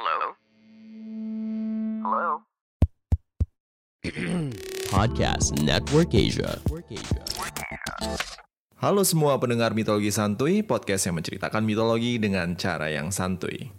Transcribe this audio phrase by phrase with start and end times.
[0.00, 0.32] Hello?
[2.00, 2.28] Hello?
[4.96, 6.56] Podcast Network Asia.
[8.80, 13.76] Halo semua pendengar mitologi santuy, podcast yang menceritakan mitologi dengan cara yang santuy.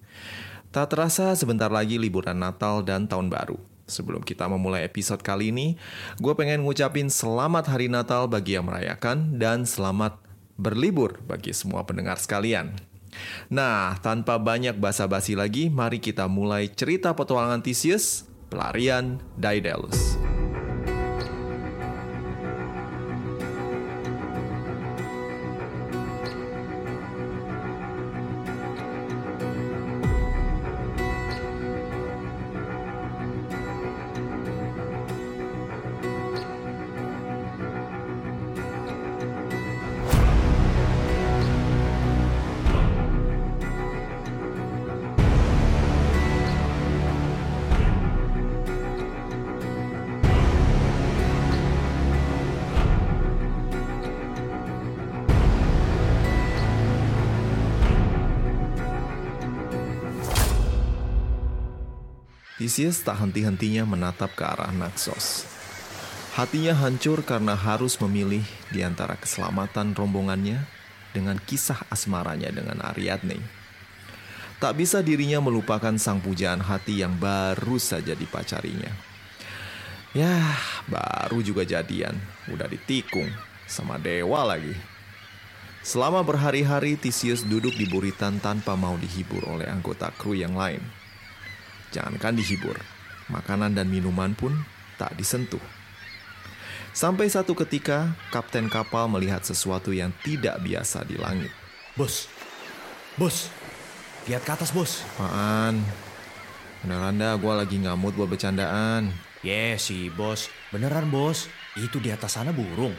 [0.69, 3.57] Tak terasa sebentar lagi liburan Natal dan Tahun Baru.
[3.89, 5.73] Sebelum kita memulai episode kali ini,
[6.21, 10.21] gue pengen ngucapin selamat hari Natal bagi yang merayakan dan selamat
[10.53, 12.90] berlibur bagi semua pendengar sekalian.
[13.51, 20.20] Nah, tanpa banyak basa-basi lagi, mari kita mulai cerita petualangan Theseus, pelarian Daedalus.
[62.61, 65.49] Theseus tak henti-hentinya menatap ke arah Naxos.
[66.37, 70.61] Hatinya hancur karena harus memilih di antara keselamatan rombongannya
[71.09, 73.41] dengan kisah asmaranya dengan Ariadne.
[74.61, 78.93] Tak bisa dirinya melupakan sang pujaan hati yang baru saja dipacarinya.
[80.13, 82.13] Yah, baru juga jadian,
[82.45, 83.33] udah ditikung
[83.65, 84.77] sama dewa lagi.
[85.81, 91.00] Selama berhari-hari Theseus duduk di buritan tanpa mau dihibur oleh anggota kru yang lain.
[91.91, 92.79] Jangankan dihibur,
[93.27, 94.55] makanan dan minuman pun
[94.95, 95.61] tak disentuh.
[96.91, 101.51] Sampai satu ketika, kapten kapal melihat sesuatu yang tidak biasa di langit.
[101.95, 102.27] Bos,
[103.15, 103.47] bos,
[104.27, 105.03] lihat ke atas bos.
[105.15, 105.79] Apaan?
[106.83, 109.11] Beneran dah, gue lagi mood buat bercandaan.
[109.41, 111.47] Yes sih bos, beneran bos.
[111.79, 112.95] Itu di atas sana burung.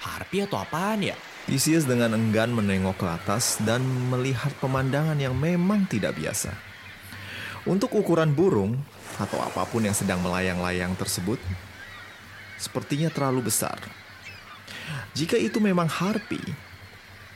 [0.00, 1.16] Harpi atau apaan ya?
[1.46, 6.75] Theseus dengan enggan menengok ke atas dan melihat pemandangan yang memang tidak biasa.
[7.66, 8.78] Untuk ukuran burung
[9.18, 11.42] atau apa pun yang sedang melayang-layang tersebut,
[12.62, 13.74] sepertinya terlalu besar.
[15.18, 16.38] Jika itu memang harpi,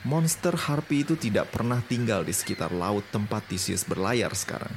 [0.07, 4.71] monster harpi itu tidak pernah tinggal di sekitar laut tempat Theseus berlayar sekarang.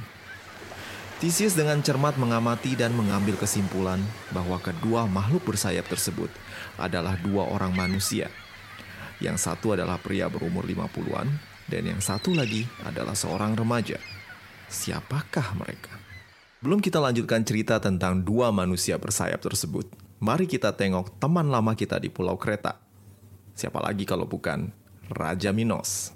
[1.23, 4.03] Theseus dengan cermat mengamati dan mengambil kesimpulan
[4.35, 6.27] bahwa kedua makhluk bersayap tersebut
[6.75, 8.27] adalah dua orang manusia.
[9.23, 11.31] Yang satu adalah pria berumur 50-an
[11.71, 13.95] dan yang satu lagi adalah seorang remaja.
[14.65, 15.93] Siapakah mereka?
[16.65, 19.85] Belum kita lanjutkan cerita tentang dua manusia bersayap tersebut.
[20.17, 22.81] Mari kita tengok teman lama kita di Pulau Kreta.
[23.53, 24.73] Siapa lagi kalau bukan
[25.13, 26.15] Raja Minos.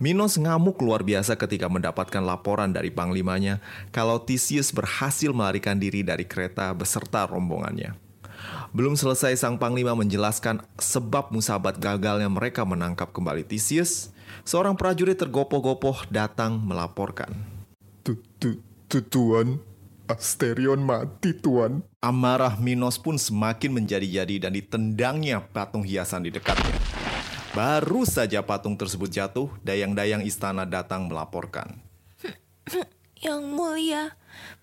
[0.00, 3.60] Minos ngamuk luar biasa ketika mendapatkan laporan dari panglimanya
[3.92, 8.09] kalau Theseus berhasil melarikan diri dari kereta beserta rombongannya.
[8.70, 14.14] Belum selesai sang panglima menjelaskan sebab musabat gagalnya mereka menangkap kembali Theseus,
[14.46, 17.34] seorang prajurit tergopoh-gopoh datang melaporkan.
[18.90, 19.62] Tuan,
[20.10, 21.86] Asterion mati tuan.
[22.02, 26.74] Amarah Minos pun semakin menjadi-jadi dan ditendangnya patung hiasan di dekatnya.
[27.54, 31.78] Baru saja patung tersebut jatuh, dayang-dayang istana datang melaporkan.
[33.26, 34.02] Yang mulia,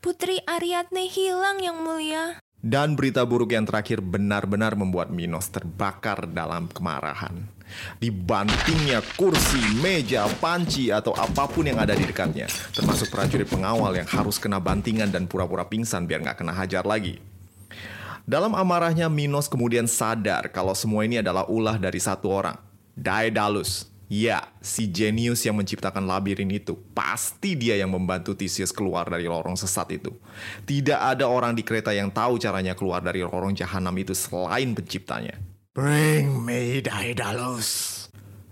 [0.04, 2.42] Putri Ariadne hilang yang mulia.
[2.68, 7.48] Dan berita buruk yang terakhir benar-benar membuat Minos terbakar dalam kemarahan.
[7.96, 12.52] Dibantingnya kursi, meja, panci, atau apa pun yang ada di dekatnya.
[12.76, 17.24] Termasuk prajurit pengawal yang harus kena bantingan dan pura-pura pingsan biar nggak kena hajar lagi.
[18.28, 22.60] Dalam amarahnya, Minos kemudian sadar kalau semua ini adalah ulah dari satu orang.
[23.00, 23.88] Daedalus.
[24.08, 26.80] Ya, si jenius yang menciptakan labirin itu.
[26.96, 30.16] Pasti dia yang membantu Theseus keluar dari lorong sesat itu.
[30.64, 35.36] Tidak ada orang di kereta yang tahu caranya keluar dari lorong jahanam itu selain penciptanya.
[35.76, 38.08] Bring me Daedalus.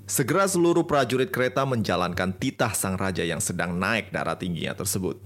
[0.05, 5.17] Segera seluruh prajurit kereta menjalankan titah sang raja yang sedang naik darah tingginya tersebut.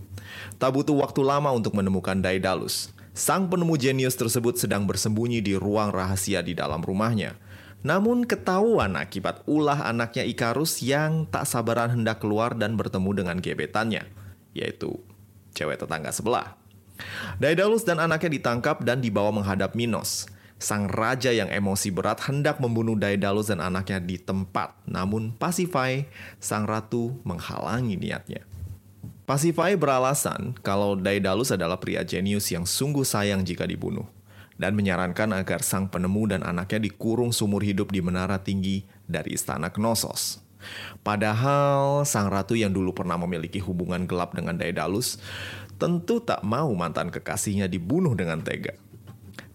[0.55, 2.93] Tak butuh waktu lama untuk menemukan Daedalus.
[3.17, 7.35] Sang penemu jenius tersebut sedang bersembunyi di ruang rahasia di dalam rumahnya.
[7.79, 14.03] Namun ketahuan akibat ulah anaknya Ikarus yang tak sabaran hendak keluar dan bertemu dengan gebetannya,
[14.51, 14.99] yaitu
[15.55, 16.59] cewek tetangga sebelah.
[17.39, 20.27] Daedalus dan anaknya ditangkap dan dibawa menghadap Minos.
[20.59, 26.11] Sang raja yang emosi berat hendak membunuh Daedalus dan anaknya di tempat, namun Pasifai,
[26.43, 28.43] sang ratu, menghalangi niatnya.
[29.23, 34.03] Pasifai beralasan kalau Daedalus adalah pria jenius yang sungguh sayang jika dibunuh,
[34.59, 39.71] dan menyarankan agar sang penemu dan anaknya dikurung sumur hidup di menara tinggi dari istana
[39.71, 40.43] Knossos.
[41.01, 45.15] Padahal sang ratu yang dulu pernah memiliki hubungan gelap dengan Daedalus
[45.79, 48.75] tentu tak mau mantan kekasihnya dibunuh dengan tega.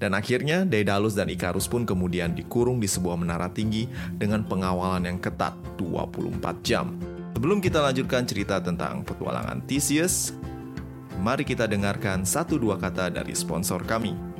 [0.01, 3.87] Dan akhirnya Daedalus dan Ikarus pun kemudian dikurung di sebuah menara tinggi
[4.17, 6.97] dengan pengawalan yang ketat 24 jam.
[7.37, 10.33] Sebelum kita lanjutkan cerita tentang petualangan Theseus,
[11.21, 14.34] mari kita dengarkan satu dua kata dari sponsor kami.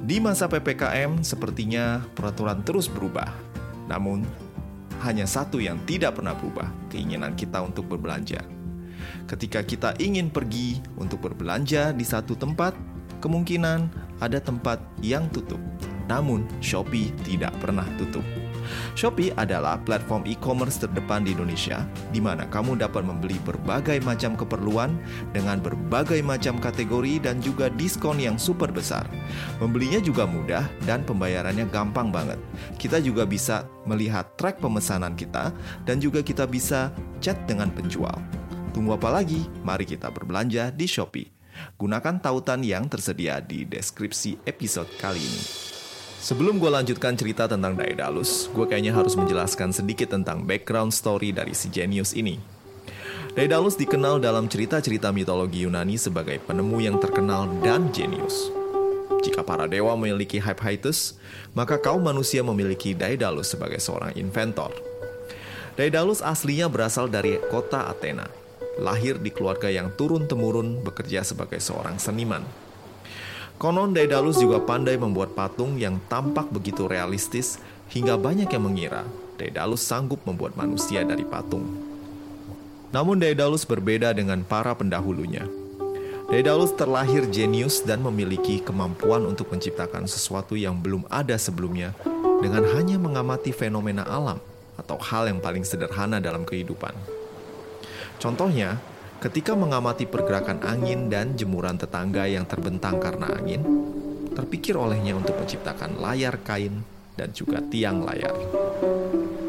[0.00, 3.28] Di masa PPKM, sepertinya peraturan terus berubah.
[3.84, 4.24] Namun,
[5.04, 8.40] hanya satu yang tidak pernah berubah, keinginan kita untuk berbelanja.
[9.28, 12.72] Ketika kita ingin pergi untuk berbelanja di satu tempat,
[13.20, 13.92] kemungkinan
[14.24, 15.60] ada tempat yang tutup.
[16.08, 18.39] Namun, Shopee tidak pernah tutup.
[18.94, 24.96] Shopee adalah platform e-commerce terdepan di Indonesia, di mana kamu dapat membeli berbagai macam keperluan
[25.34, 29.06] dengan berbagai macam kategori dan juga diskon yang super besar.
[29.58, 32.38] Membelinya juga mudah dan pembayarannya gampang banget.
[32.76, 35.50] Kita juga bisa melihat track pemesanan kita
[35.88, 38.16] dan juga kita bisa chat dengan penjual.
[38.70, 39.44] Tunggu apa lagi?
[39.66, 41.28] Mari kita berbelanja di Shopee.
[41.76, 45.79] Gunakan tautan yang tersedia di deskripsi episode kali ini.
[46.20, 51.56] Sebelum gue lanjutkan cerita tentang Daedalus, gue kayaknya harus menjelaskan sedikit tentang background story dari
[51.56, 52.36] si Genius ini.
[53.32, 58.52] Daedalus dikenal dalam cerita-cerita mitologi Yunani sebagai penemu yang terkenal dan jenius.
[59.24, 61.16] Jika para dewa memiliki Hypaetus,
[61.56, 64.76] maka kaum manusia memiliki Daedalus sebagai seorang inventor.
[65.80, 68.28] Daedalus aslinya berasal dari kota Athena,
[68.76, 72.44] lahir di keluarga yang turun-temurun bekerja sebagai seorang seniman.
[73.60, 77.60] Konon Daedalus juga pandai membuat patung yang tampak begitu realistis
[77.92, 79.04] hingga banyak yang mengira
[79.36, 81.68] Daedalus sanggup membuat manusia dari patung.
[82.88, 85.44] Namun Daedalus berbeda dengan para pendahulunya.
[86.32, 91.92] Daedalus terlahir jenius dan memiliki kemampuan untuk menciptakan sesuatu yang belum ada sebelumnya
[92.40, 94.40] dengan hanya mengamati fenomena alam
[94.80, 96.96] atau hal yang paling sederhana dalam kehidupan.
[98.16, 98.80] Contohnya,
[99.20, 103.60] Ketika mengamati pergerakan angin dan jemuran tetangga yang terbentang karena angin,
[104.32, 106.80] terpikir olehnya untuk menciptakan layar kain
[107.20, 108.32] dan juga tiang layar.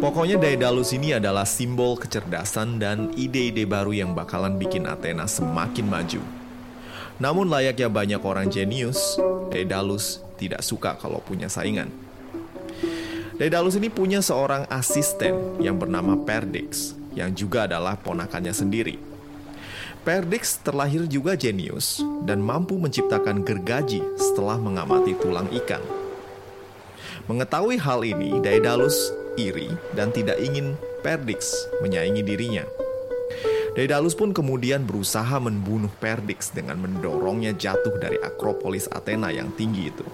[0.04, 6.20] Pokoknya Daedalus ini adalah simbol kecerdasan dan ide-ide baru yang bakalan bikin Athena semakin maju.
[7.24, 9.16] Namun layaknya banyak orang jenius,
[9.56, 11.88] Daedalus tidak suka kalau punya saingan.
[13.40, 19.11] Daedalus ini punya seorang asisten yang bernama Perdix, yang juga adalah ponakannya sendiri.
[20.02, 25.78] Perdix terlahir juga jenius dan mampu menciptakan gergaji setelah mengamati tulang ikan.
[27.30, 30.74] Mengetahui hal ini, Daedalus iri dan tidak ingin
[31.06, 31.54] Perdix
[31.86, 32.66] menyaingi dirinya.
[33.78, 40.08] Daedalus pun kemudian berusaha membunuh Perdix dengan mendorongnya jatuh dari Akropolis Athena yang tinggi itu.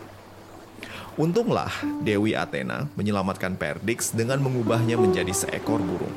[1.16, 1.72] Untunglah
[2.04, 6.14] Dewi Athena menyelamatkan Perdix dengan mengubahnya menjadi seekor burung.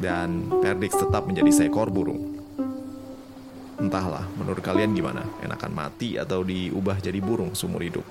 [0.00, 2.37] Dan Perdix tetap menjadi seekor burung.
[3.78, 5.22] Entahlah, menurut kalian gimana?
[5.38, 8.02] Enakan mati atau diubah jadi burung seumur hidup?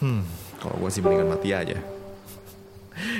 [0.00, 0.24] Hmm,
[0.56, 1.76] kalau gue sih mendingan mati aja.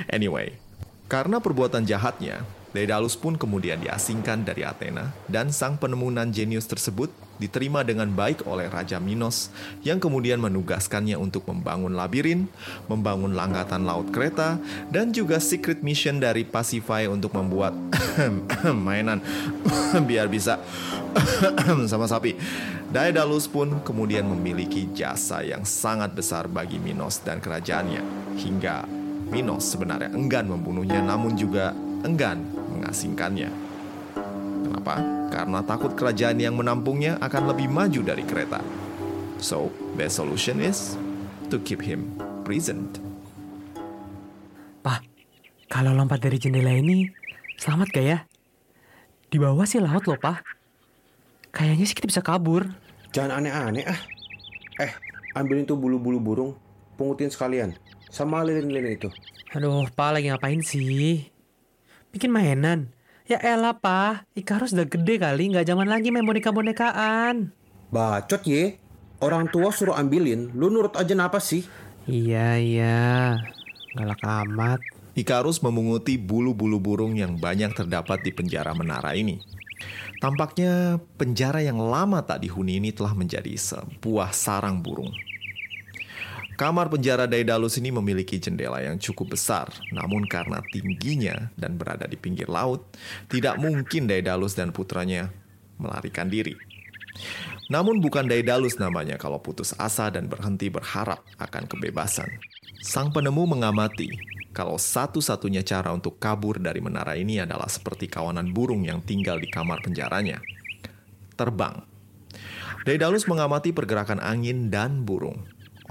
[0.09, 0.57] Anyway,
[1.05, 2.41] karena perbuatan jahatnya,
[2.73, 8.65] Daedalus pun kemudian diasingkan dari Athena dan sang penemuan jenius tersebut diterima dengan baik oleh
[8.65, 9.53] Raja Minos
[9.85, 12.49] yang kemudian menugaskannya untuk membangun labirin,
[12.89, 14.57] membangun langkatan laut kereta,
[14.89, 17.77] dan juga secret mission dari Pasify untuk membuat
[18.85, 19.21] mainan
[20.09, 20.57] biar bisa
[21.91, 22.33] sama sapi.
[22.89, 28.01] Daedalus pun kemudian memiliki jasa yang sangat besar bagi Minos dan kerajaannya
[28.37, 28.89] hingga
[29.29, 31.73] Minos sebenarnya enggan membunuhnya namun juga
[32.05, 33.49] enggan mengasingkannya.
[34.67, 34.95] Kenapa?
[35.31, 38.59] Karena takut kerajaan yang menampungnya akan lebih maju dari kereta.
[39.39, 40.99] So, best solution is
[41.47, 42.99] to keep him prisoned.
[44.83, 44.99] Pak,
[45.71, 47.07] kalau lompat dari jendela ini,
[47.55, 48.19] selamat gak ya?
[49.31, 50.43] Di bawah sih laut loh, Pak.
[51.55, 52.67] Kayaknya sih kita bisa kabur.
[53.15, 53.99] Jangan aneh-aneh ah.
[54.81, 54.91] Eh,
[55.37, 56.51] ambilin tuh bulu-bulu burung,
[56.97, 57.77] pungutin sekalian.
[58.09, 59.09] Sama lilin-lilin itu.
[59.53, 61.32] Aduh, Pak lagi ngapain sih?
[62.13, 62.93] Bikin mainan.
[63.25, 64.29] Ya elah, Pak.
[64.37, 67.49] Ikarus udah gede kali, nggak zaman lagi main boneka-bonekaan.
[67.89, 68.77] Bacot ye.
[69.17, 71.65] Orang tua suruh ambilin, lu nurut aja napa sih?
[72.05, 73.01] Iya, iya.
[73.97, 74.77] Galak amat.
[75.17, 79.41] Ikarus memunguti bulu-bulu burung yang banyak terdapat di penjara menara ini.
[80.21, 85.09] Tampaknya penjara yang lama tak dihuni ini telah menjadi sebuah sarang burung.
[86.53, 92.13] Kamar penjara Daedalus ini memiliki jendela yang cukup besar, namun karena tingginya dan berada di
[92.13, 92.85] pinggir laut,
[93.25, 95.33] tidak mungkin Daedalus dan putranya
[95.81, 96.53] melarikan diri.
[97.73, 102.29] Namun bukan Daedalus namanya kalau putus asa dan berhenti berharap akan kebebasan.
[102.85, 104.13] Sang penemu mengamati
[104.53, 109.49] kalau satu-satunya cara untuk kabur dari menara ini adalah seperti kawanan burung yang tinggal di
[109.49, 110.37] kamar penjaranya.
[111.33, 111.81] Terbang.
[112.85, 115.41] Daedalus mengamati pergerakan angin dan burung.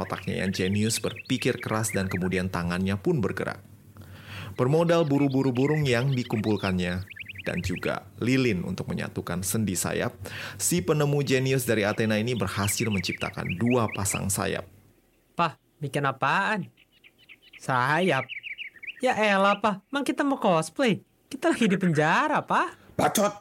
[0.01, 3.61] Otaknya yang jenius berpikir keras dan kemudian tangannya pun bergerak.
[4.57, 7.05] Bermodal buru-buru burung yang dikumpulkannya
[7.43, 10.15] dan juga lilin untuk menyatukan sendi sayap,
[10.57, 14.65] si penemu jenius dari Athena ini berhasil menciptakan dua pasang sayap.
[15.35, 16.71] Pah, bikin apaan?
[17.59, 18.25] Sayap.
[19.03, 19.83] Ya elah, Pah.
[19.91, 21.03] Mang kita mau cosplay.
[21.27, 22.71] Kita lagi di penjara, Pah.
[22.95, 23.35] Bacot!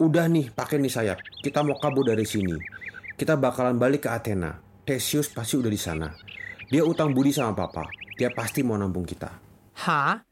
[0.00, 1.18] Udah nih, pakai nih sayap.
[1.44, 2.56] Kita mau kabur dari sini.
[3.16, 4.69] Kita bakalan balik ke Athena.
[4.84, 6.08] Theseus pasti udah di sana.
[6.70, 7.86] Dia utang budi sama papa.
[8.16, 9.30] Dia pasti mau nampung kita.
[9.84, 10.22] Hah?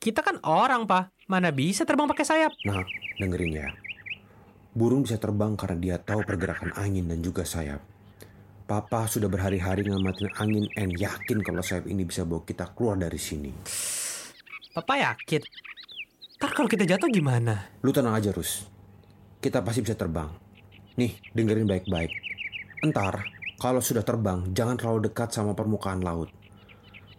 [0.00, 1.08] Kita kan orang, Pah.
[1.24, 2.52] Mana bisa terbang pakai sayap?
[2.68, 2.84] Nah,
[3.16, 3.68] dengerin ya.
[4.76, 7.80] Burung bisa terbang karena dia tahu pergerakan angin dan juga sayap.
[8.64, 13.20] Papa sudah berhari-hari ngamatin angin and yakin kalau sayap ini bisa bawa kita keluar dari
[13.20, 13.52] sini.
[14.74, 15.40] Papa yakin.
[16.40, 17.72] Ntar kalau kita jatuh gimana?
[17.80, 18.66] Lu tenang aja, Rus.
[19.40, 20.28] Kita pasti bisa terbang.
[20.98, 22.12] Nih, dengerin baik-baik.
[22.84, 23.24] Entar,
[23.64, 26.28] kalau sudah terbang, jangan terlalu dekat sama permukaan laut.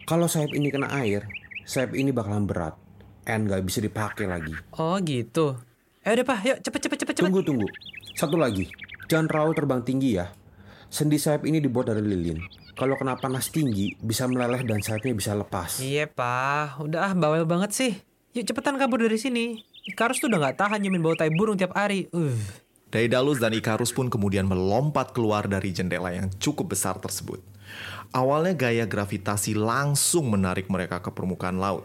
[0.06, 1.26] Kalau sayap ini kena air,
[1.66, 2.78] sayap ini bakalan berat.
[3.26, 4.54] And gak bisa dipakai lagi.
[4.78, 5.58] Oh gitu.
[6.06, 7.26] Eh udah Pah, yuk cepet cepet cepet cepet.
[7.26, 7.66] Tunggu, tunggu.
[8.14, 8.70] Satu lagi.
[9.10, 10.30] Jangan terlalu terbang tinggi ya.
[10.86, 12.38] Sendi sayap ini dibuat dari lilin.
[12.78, 15.82] Kalau kena panas tinggi, bisa meleleh dan sayapnya bisa lepas.
[15.82, 17.92] Iya Pah, udah ah, bawel banget sih.
[18.38, 19.66] Yuk cepetan kabur dari sini.
[19.82, 22.06] Ikarus tuh udah gak tahan nyemin bau tai burung tiap hari.
[22.14, 22.38] Uh.
[22.86, 27.42] Daedalus dan Ikarus pun kemudian melompat keluar dari jendela yang cukup besar tersebut.
[28.14, 31.82] Awalnya gaya gravitasi langsung menarik mereka ke permukaan laut.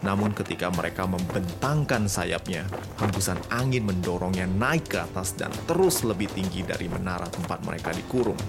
[0.00, 2.64] Namun ketika mereka membentangkan sayapnya,
[2.96, 8.40] hembusan angin mendorongnya naik ke atas dan terus lebih tinggi dari menara tempat mereka dikurung.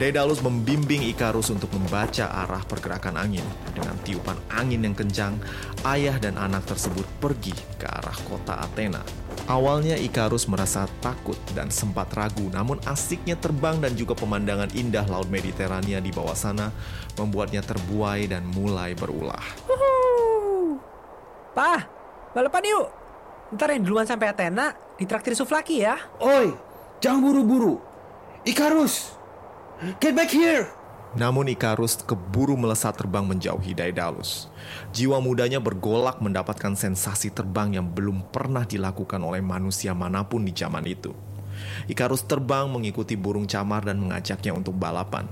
[0.00, 3.44] Daedalus membimbing Ikarus untuk membaca arah pergerakan angin.
[3.76, 5.36] Dengan tiupan angin yang kencang,
[5.84, 9.21] ayah dan anak tersebut pergi ke arah kota Athena.
[9.50, 15.26] Awalnya Ikarus merasa takut dan sempat ragu, namun asiknya terbang dan juga pemandangan indah Laut
[15.26, 16.70] Mediterania di bawah sana
[17.18, 19.42] membuatnya terbuai dan mulai berulah.
[21.58, 21.82] Pah,
[22.30, 22.86] balapan yuk.
[23.58, 25.98] Ntar yang duluan sampai Athena, ditraktir Suflaki ya.
[26.22, 26.54] Oi,
[27.02, 27.82] jangan buru-buru.
[28.46, 29.18] Ikarus,
[29.98, 30.70] get back here.
[31.12, 34.48] Namun Ikarus keburu melesat terbang menjauhi Daedalus.
[34.96, 40.56] Jiwa mudanya bergolak mendapatkan sensasi terbang yang belum pernah dilakukan oleh manusia mana pun di
[40.56, 41.12] zaman itu.
[41.84, 45.28] Ikarus terbang mengikuti burung camar dan mengajaknya untuk balapan.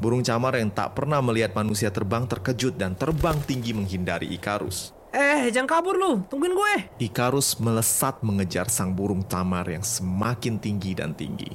[0.00, 4.97] Burung camar yang tak pernah melihat manusia terbang terkejut dan terbang tinggi menghindari Ikarus.
[5.08, 6.20] Eh, jangan kabur lu.
[6.28, 6.74] Tungguin gue.
[7.00, 11.48] Ikarus melesat mengejar sang burung tamar yang semakin tinggi dan tinggi.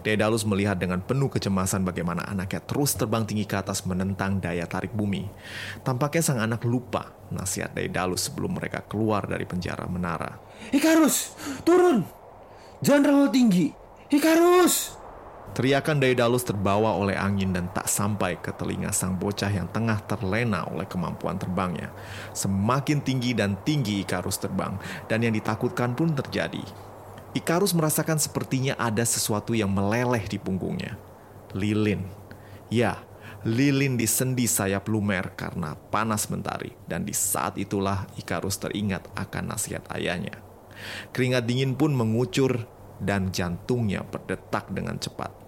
[0.00, 4.96] Daedalus melihat dengan penuh kecemasan bagaimana anaknya terus terbang tinggi ke atas menentang daya tarik
[4.96, 5.28] bumi.
[5.84, 10.40] Tampaknya sang anak lupa nasihat Daedalus sebelum mereka keluar dari penjara menara.
[10.72, 11.36] Ikarus,
[11.68, 12.00] turun.
[12.80, 13.66] Jangan terlalu tinggi.
[14.08, 14.96] Ikarus.
[15.52, 20.66] Teriakan Daedalus terbawa oleh angin dan tak sampai ke telinga sang bocah yang tengah terlena
[20.68, 21.94] oleh kemampuan terbangnya.
[22.36, 24.76] Semakin tinggi dan tinggi Ikarus terbang,
[25.06, 26.60] dan yang ditakutkan pun terjadi.
[27.36, 30.96] Ikarus merasakan sepertinya ada sesuatu yang meleleh di punggungnya.
[31.52, 32.04] Lilin.
[32.72, 33.00] Ya,
[33.44, 36.72] lilin di sendi sayap lumer karena panas mentari.
[36.88, 40.36] Dan di saat itulah Ikarus teringat akan nasihat ayahnya.
[41.12, 42.68] Keringat dingin pun mengucur
[43.00, 45.46] dan jantungnya berdetak dengan cepat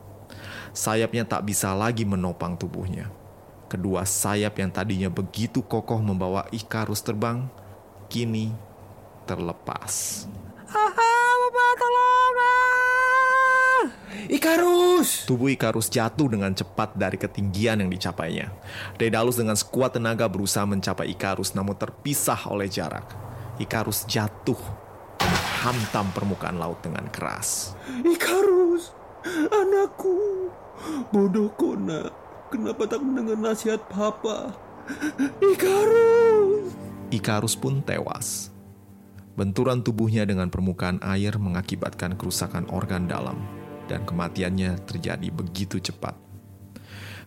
[0.79, 3.11] sayapnya tak bisa lagi menopang tubuhnya.
[3.69, 7.45] Kedua sayap yang tadinya begitu kokoh membawa Ikarus terbang,
[8.09, 8.55] kini
[9.29, 10.25] terlepas.
[14.29, 15.25] Ikarus.
[15.29, 18.53] Tubuh Ikarus jatuh dengan cepat dari ketinggian yang dicapainya.
[18.97, 23.05] Daedalus dengan sekuat tenaga berusaha mencapai Ikarus namun terpisah oleh jarak.
[23.61, 24.88] Ikarus jatuh
[25.69, 27.77] hantam permukaan laut dengan keras.
[28.01, 28.97] Ikarus,
[29.53, 30.49] anakku.
[31.13, 32.09] Bodohku nak,
[32.49, 34.57] kenapa tak mendengar nasihat papa?
[35.45, 36.73] Ikarus.
[37.13, 38.49] Ikarus pun tewas.
[39.37, 43.37] Benturan tubuhnya dengan permukaan air mengakibatkan kerusakan organ dalam
[43.93, 46.17] dan kematiannya terjadi begitu cepat.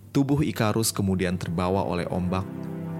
[0.09, 2.43] Tubuh Ikarus kemudian terbawa oleh ombak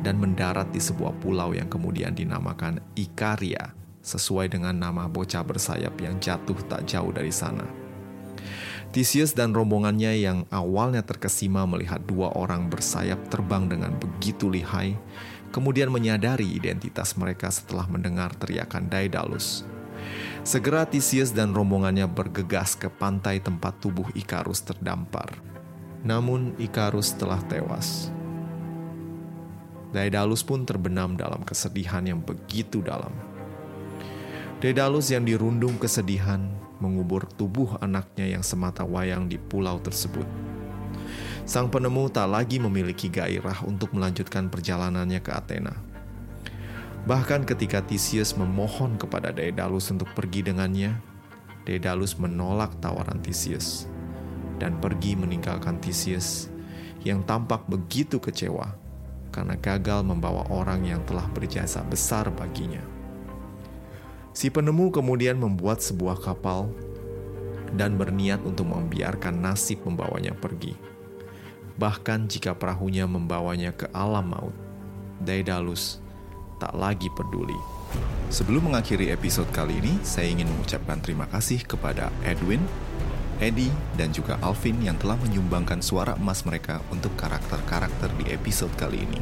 [0.06, 6.18] dan mendarat di sebuah pulau yang kemudian dinamakan Ikaria sesuai dengan nama bocah bersayap yang
[6.18, 7.66] jatuh tak jauh dari sana.
[8.92, 15.00] Theseus dan rombongannya yang awalnya terkesima melihat dua orang bersayap terbang dengan begitu lihai,
[15.56, 19.64] kemudian menyadari identitas mereka setelah mendengar teriakan Daedalus.
[20.44, 25.40] Segera Theseus dan rombongannya bergegas ke pantai tempat tubuh Ikarus terdampar.
[26.04, 28.12] Namun Ikarus telah tewas.
[29.96, 33.31] Daedalus pun terbenam dalam kesedihan yang begitu dalam.
[34.62, 36.38] Daedalus yang dirundung kesedihan
[36.78, 40.22] mengubur tubuh anaknya yang semata wayang di pulau tersebut.
[41.50, 45.74] Sang penemu tak lagi memiliki gairah untuk melanjutkan perjalanannya ke Athena.
[47.10, 50.94] Bahkan ketika Theseus memohon kepada Daedalus untuk pergi dengannya,
[51.66, 53.90] Daedalus menolak tawaran Theseus
[54.62, 56.54] dan pergi meninggalkan Theseus
[57.02, 58.78] yang tampak begitu kecewa
[59.34, 63.01] karena gagal membawa orang yang telah berjasa besar baginya.
[64.32, 66.72] Si penemu kemudian membuat sebuah kapal
[67.76, 70.76] dan berniat untuk membiarkan nasib membawanya pergi.
[71.76, 74.56] Bahkan jika perahunya membawanya ke alam maut,
[75.22, 76.00] Daedalus
[76.62, 77.58] tak lagi peduli.
[78.32, 82.64] Sebelum mengakhiri episode kali ini, saya ingin mengucapkan terima kasih kepada Edwin,
[83.44, 89.04] Eddie, dan juga Alvin yang telah menyumbangkan suara emas mereka untuk karakter-karakter di episode kali
[89.04, 89.20] ini.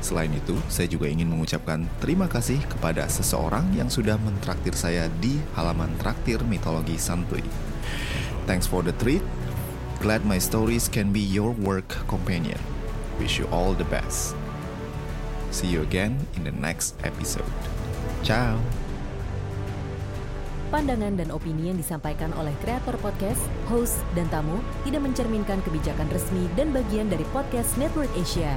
[0.00, 5.36] Selain itu, saya juga ingin mengucapkan terima kasih kepada seseorang yang sudah mentraktir saya di
[5.52, 7.44] halaman traktir mitologi santuy.
[8.48, 9.22] Thanks for the treat.
[10.00, 12.56] Glad my stories can be your work companion.
[13.20, 14.32] Wish you all the best.
[15.52, 17.44] See you again in the next episode.
[18.24, 18.56] Ciao.
[20.70, 26.46] Pandangan dan opini yang disampaikan oleh kreator podcast, host, dan tamu tidak mencerminkan kebijakan resmi
[26.54, 28.56] dan bagian dari podcast Network Asia.